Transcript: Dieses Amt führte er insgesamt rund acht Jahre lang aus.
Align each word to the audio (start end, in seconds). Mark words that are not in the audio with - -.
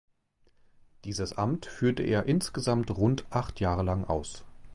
Dieses 1.03 1.37
Amt 1.37 1.67
führte 1.67 2.01
er 2.01 2.25
insgesamt 2.25 2.89
rund 2.89 3.23
acht 3.29 3.59
Jahre 3.59 3.83
lang 3.83 4.03
aus. 4.03 4.43